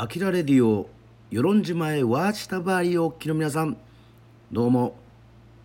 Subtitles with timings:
[0.00, 0.88] アキラレディオ
[1.28, 3.76] 与論島へワーチタバリおきの皆さん。
[4.52, 4.94] どうも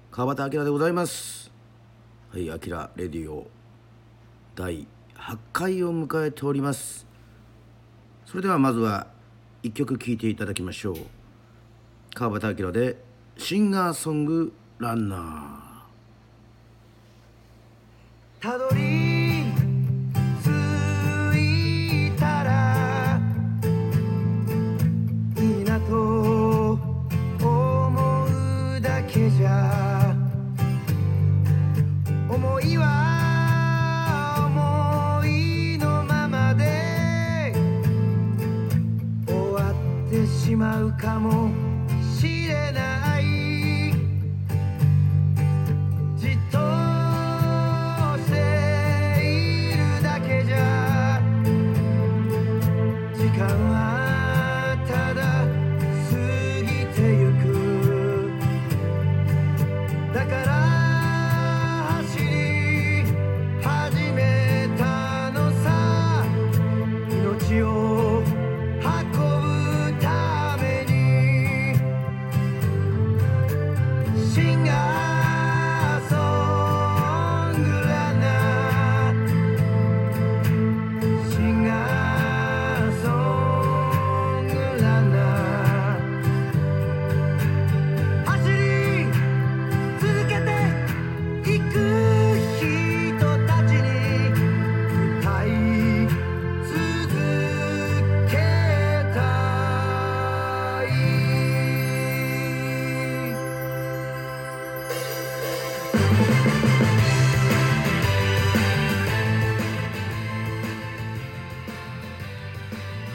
[0.09, 1.51] 川端明でございます。
[2.31, 3.45] はいアキラレディオ
[4.55, 7.05] 第8回を迎えております。
[8.25, 9.05] それではまずは
[9.61, 10.95] 一曲聴いていただきましょう。
[12.15, 12.97] 川端明で
[13.37, 18.41] シンガーソングランナー。
[18.41, 19.12] たどり
[40.63, 41.51] まうかも
[42.17, 43.23] しれない。
[46.15, 46.57] じっと
[48.17, 48.37] して
[49.21, 51.19] いるだけじゃ
[53.13, 53.72] 時間は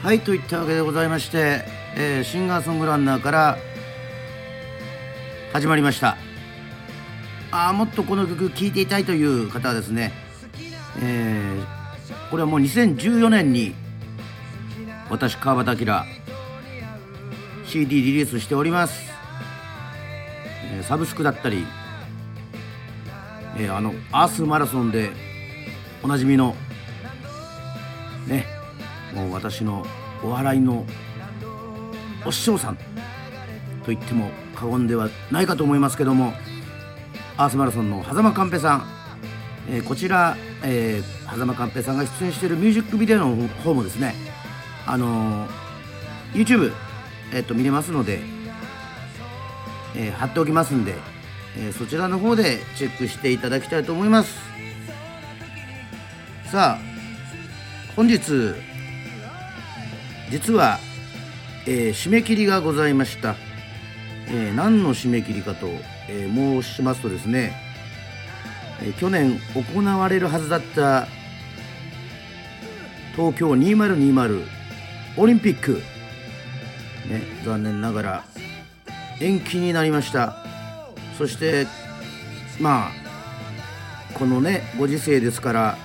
[0.01, 1.65] はいといったわけでございまして、
[1.97, 3.57] えーシンガーソングランナーから
[5.51, 6.15] 始まりました。
[7.51, 10.13] ああもっとこの曲聴いていたいという方はですね、
[11.01, 11.79] えー
[12.31, 13.73] これはもう2014年に
[15.09, 16.03] 私川端明
[17.65, 19.11] CD リリースしております、
[20.71, 21.65] えーサブスクだったり、
[23.57, 25.11] えーあのアースマラソンで
[26.01, 26.55] おなじみの
[29.13, 29.85] もう私の
[30.23, 30.85] お笑いの
[32.25, 32.81] お師匠さんと
[33.87, 36.33] 言っても過言ではないかと思いますけども
[37.37, 38.87] アースマラソンの狭間寛平さん、
[39.69, 44.13] えーこちら、えー、狭間寛平さんが出演しているミュージックビデオの方もですね
[44.85, 45.69] あのー
[46.33, 46.73] YouTube、
[47.33, 48.19] えー、と見れますので、
[49.95, 50.95] えー貼っておきますんで、
[51.57, 54.37] えーそちらの方でチェックしていただきたいと思います。
[56.51, 56.79] さあ
[57.95, 58.19] 本日
[60.29, 60.79] 実は、
[61.65, 63.35] えー締め切りがございました、
[64.27, 65.67] えー何の締め切りかと、
[66.07, 67.53] えー申しますとですね、
[68.81, 71.07] え去年行われるはずだった
[73.15, 74.45] 東京2020
[75.17, 75.81] オリンピック、
[77.09, 78.23] ね、残念ながら
[79.19, 80.37] 延期になりました。
[81.17, 81.67] そして
[82.61, 82.91] まあ
[84.13, 85.77] このねご時世ですから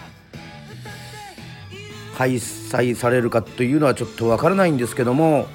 [2.16, 5.47] 開催されるかというのはちょっとわからないんですけども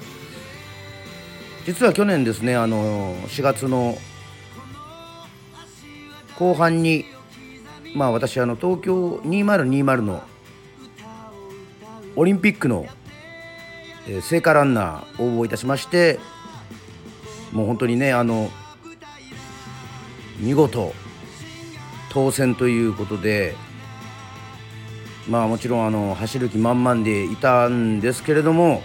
[1.66, 3.98] 実は去年ですねあの4月の
[6.38, 7.04] 後半に
[7.94, 10.22] まあ私あの東京2020の
[12.16, 12.86] オリンピックの、
[14.22, 16.18] 聖火ランナー応募いたしまして
[17.52, 18.50] もう本当にねあの
[20.38, 20.92] 見事
[22.10, 23.54] 当選ということで
[25.30, 28.82] まあもちろんあの走る気満々でいたんですけれども、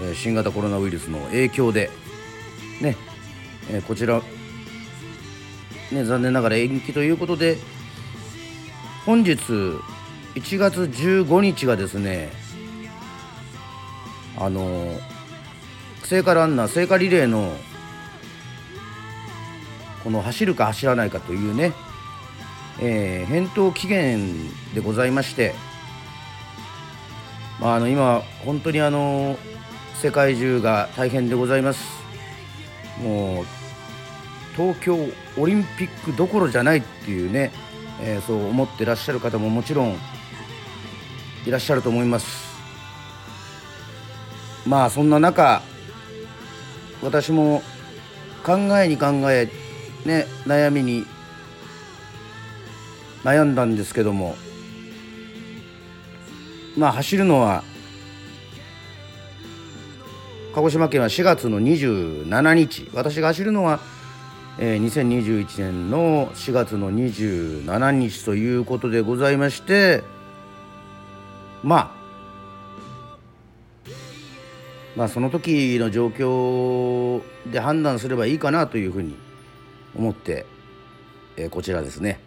[0.00, 1.90] え新型コロナウイルスの影響で
[2.80, 2.96] ね、
[3.70, 4.22] えこちら、
[5.92, 7.58] ね、残念ながら延期ということで
[9.04, 9.32] 本日
[10.34, 12.30] 1月15日がですね
[14.38, 14.96] あの
[16.04, 17.52] 聖火ランナー聖火リレーの
[20.02, 21.72] この走るか走らないかというね、
[22.80, 25.54] えー返答期限でございまして、
[27.60, 29.36] まあ、あの今本当にあの
[30.00, 31.84] 世界中が大変でございます。
[33.02, 33.44] もう
[34.56, 34.98] 東京
[35.38, 37.52] オリンピックどころじゃないっていうね、
[38.00, 39.96] えーそう思ってらっしゃる方ももちろん
[41.46, 42.52] いらっしゃると思います。
[44.66, 45.62] まあそんな中
[47.02, 47.62] 私も
[48.44, 49.48] 考えに考え
[50.04, 51.04] ね悩みに
[53.24, 54.36] 悩んだんですけども。
[56.76, 57.64] まあ走るのは
[60.54, 62.90] 鹿児島県は4月の27日。
[62.94, 63.80] 私が走るのは、
[64.58, 70.02] えー、2021年の4月の27日ということでございまして
[71.62, 72.02] まあ
[74.96, 79.16] まあその時の状況で判断すればいいかなというふうに
[79.96, 80.44] 思って、
[81.36, 82.20] えー、こちらですね、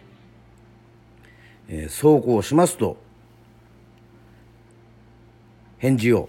[1.68, 2.96] えー、走行しますと
[5.78, 6.28] 返事を、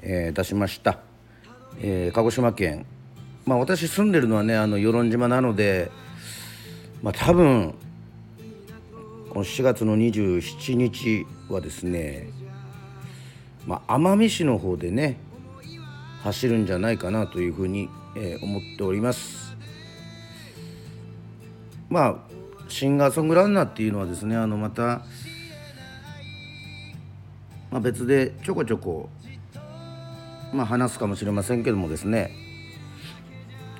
[0.00, 0.98] えー、出しました、
[1.80, 2.86] えー、鹿児島県。
[3.44, 5.90] まあ私住んでるのはねあの与論島なので
[7.02, 7.74] まあ多分
[9.28, 12.30] この4月の27日はですね
[13.66, 15.18] まあ奄美市の方でね
[16.22, 19.54] 走るんじゃないかなというふうに、えー、思っております。
[21.90, 22.33] まあ
[22.74, 25.02] シンガーソングランナーっていうのはですねあのまた、
[27.70, 29.08] まあ、別でちょこちょこ、
[30.52, 32.32] まあ、話すかもしれませんけどもですね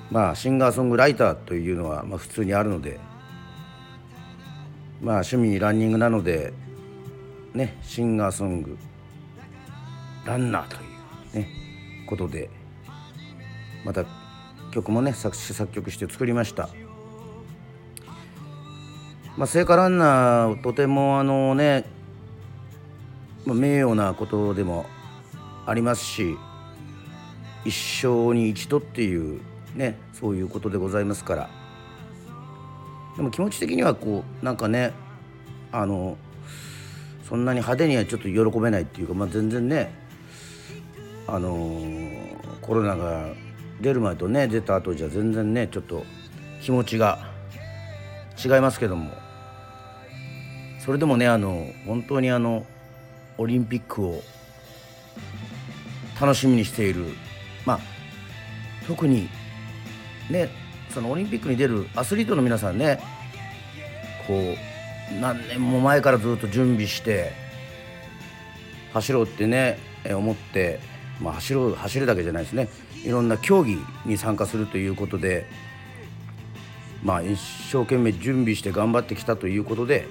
[0.09, 3.01] まあシンガーソングライターというのは、まあ、普通にあるので
[5.01, 6.53] まあ趣味ランニングなので
[7.53, 8.77] ねシンガーソング
[10.25, 10.79] ランナーとい
[11.33, 11.49] うね
[12.07, 12.49] ことで
[13.83, 14.05] また
[14.71, 16.69] 曲もね作詞作曲して作りました。
[19.37, 21.83] まあ聖火ランナーとてもあのね、
[23.45, 24.85] まあ、名誉なことでも
[25.65, 26.37] ありますし
[27.65, 29.41] 一生に一度っていう
[29.75, 31.49] ねそういうことでございますから。
[33.17, 34.91] でも気持ち的にはこうなんかね
[35.71, 36.17] あの
[37.27, 39.91] そんなに派手にはちょっと喜べないっていうか、まあ、全然ね
[41.27, 41.81] あの、
[42.61, 43.29] コロナが
[43.81, 46.03] 出る前とね出た後じゃ全然ねちょっと
[46.61, 47.31] 気持ちが
[48.43, 49.24] 違いますけども。
[50.85, 52.65] それでもねあの本当にあの
[53.37, 54.21] オリンピックを
[56.19, 57.05] 楽しみにしている。
[57.65, 57.79] まあ
[58.87, 59.29] 特に
[60.29, 60.49] ね
[60.89, 62.99] そのオリンピックに出るアスリートの皆さんね
[64.27, 67.31] こう何年も前からずっと準備して
[68.93, 70.79] 走ろうってね思って
[71.21, 72.67] まあ、走る走るだけじゃないですね。
[73.03, 75.45] いろんな競技に参加するということで、
[77.03, 77.39] まあ、一
[77.71, 80.07] 生懸命準備して頑張ってきたということで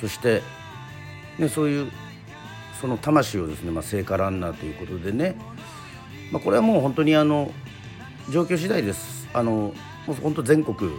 [0.00, 0.42] そして、
[1.38, 1.90] ね、そういう
[2.80, 5.36] その魂をですね、まあ、聖火ランナーということでね、
[6.30, 7.50] まあ、これはもう本当にあの
[8.30, 9.28] 状況次第です。
[9.32, 9.74] あの
[10.06, 10.92] もう本当全国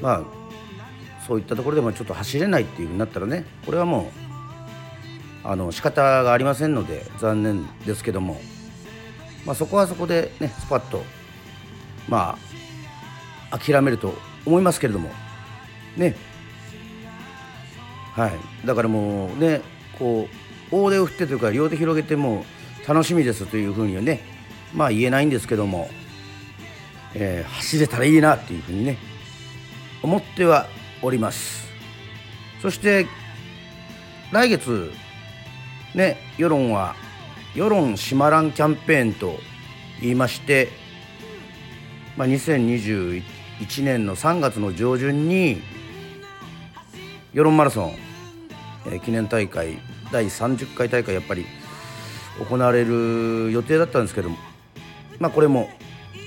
[0.00, 0.22] まあ
[1.26, 4.12] そういったところでもちょっと走れないっていうふうになったらねこれはも
[5.44, 8.40] うあの仕方がありませんので残念ですけども、
[9.44, 11.04] まあ、そこはそこでねスパッと
[12.08, 12.38] ま
[13.50, 14.14] あ諦めると
[14.44, 15.10] 思いますけれども
[15.96, 16.16] ね
[18.16, 18.66] はい。
[18.66, 19.60] だからもうね
[19.98, 20.28] こ
[20.72, 22.44] う大手を振ってというか両手広げても
[22.88, 24.20] 楽しみですというふうにはね
[24.74, 25.88] まあ言えないんですけども、
[27.14, 28.98] えー、走れたらいいなっていうふうにね
[30.02, 30.66] 思っては
[31.02, 31.66] おります。
[32.62, 33.06] そして
[34.32, 34.90] 来月
[35.94, 36.96] ね世論は
[37.54, 39.38] 世論閉まらんキャンペーンと
[40.00, 40.68] 言いまして、
[42.16, 43.22] まあ、2021
[43.82, 45.62] 年の3月の上旬に
[47.32, 47.96] 世論マラソン、
[48.90, 49.78] え、記念大会
[50.12, 51.46] 第30回大会やっぱり
[52.48, 54.36] 行われる予定だったんですけども、
[55.18, 55.70] まあ、これも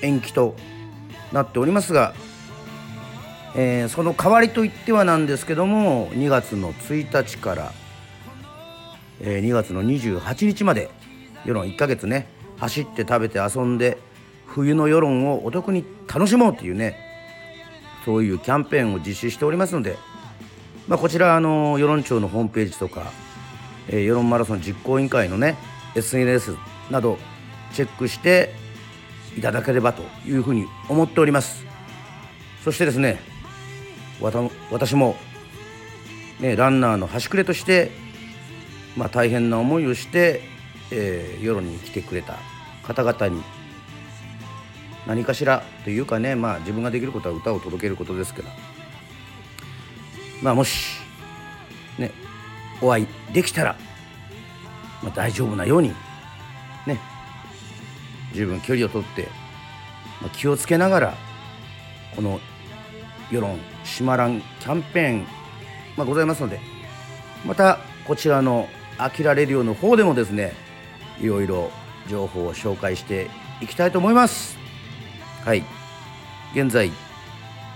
[0.01, 0.55] 延期と
[1.31, 2.13] なっておりますが、
[3.55, 7.71] えー、その代わりといってはなんですけども2月の1日から
[9.21, 10.89] えー、2月の28日まで
[11.45, 13.97] 世論1ヶ月ね走って食べて遊んで
[14.45, 16.97] 冬の世論をお得に楽しもうというね
[18.05, 19.97] そういうキャンペーンを実施しておりますので、
[20.89, 23.13] まあ、こちらあの世論庁のホームページとか、
[23.87, 25.55] えー、世論マラソン実行委員会のね
[25.95, 26.57] SNS
[26.91, 27.17] など
[27.71, 28.53] チェックして
[29.37, 31.65] いただければというふうに思っております。
[32.65, 33.21] そしてですね
[34.69, 35.15] 私も、
[36.41, 37.91] ね、ランナーの端くれとして
[38.99, 40.41] まあ、大変な思いをして、
[40.91, 42.37] えー、世論に来てくれた
[42.83, 43.41] 方々に
[45.07, 48.49] 何かしらというかね、まあ、自分ができることは歌を届けることですけど、
[50.41, 50.97] まあ、もし、
[51.97, 52.11] ね、
[52.81, 53.75] お会いできたら、
[55.03, 55.89] まあ、大丈夫なように、
[56.87, 56.99] ね、
[58.33, 59.27] 十分距離をとって、
[60.21, 61.13] まあ、気をつけながら
[62.15, 62.39] この
[63.31, 65.27] 世論しまらんキャンペーン、
[65.97, 66.59] まあ、ございますので
[67.45, 68.67] またこちらの
[68.97, 70.53] アキラレディオの方でもですね
[71.21, 71.71] いろいろ
[72.09, 73.29] 情報を紹介して
[73.61, 74.57] いきたいと思います。
[75.45, 75.63] はい。
[76.53, 76.91] 現在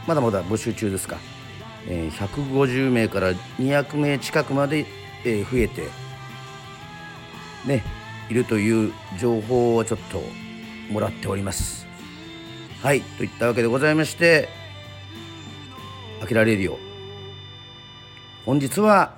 [0.07, 1.17] まだまだ募集中ですか、
[1.87, 4.85] えー、150名から200名近くまで、
[5.25, 5.87] え、増えて
[7.65, 7.83] ね
[8.29, 10.21] いるという情報をちょっと
[10.91, 11.87] もらっております。
[12.81, 14.49] はいといったわけでございまして
[16.21, 16.77] 「あきらレディオ」
[18.45, 19.13] 本日は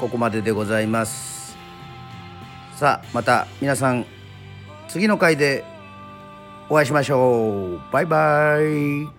[0.00, 1.56] ここまででございます。
[2.74, 4.04] さあまた皆さん
[4.88, 5.64] 次の回で
[6.68, 7.80] お会いしましょう。
[7.92, 9.15] バイバイ。